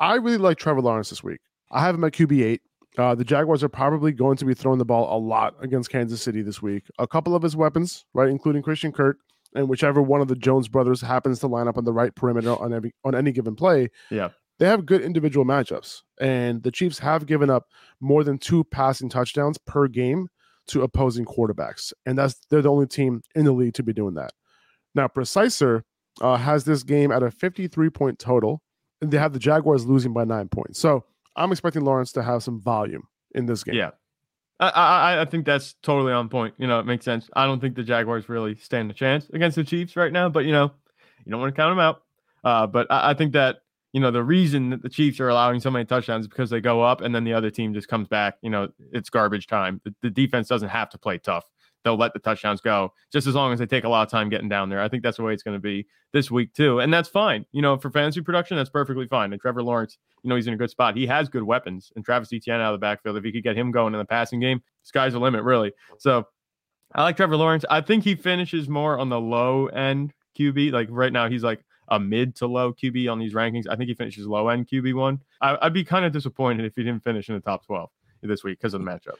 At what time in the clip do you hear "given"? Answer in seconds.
13.32-13.56, 17.26-17.50